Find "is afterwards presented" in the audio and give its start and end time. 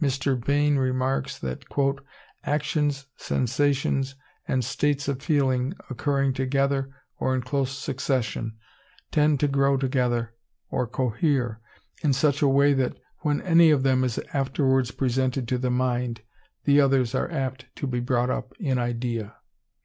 14.04-15.48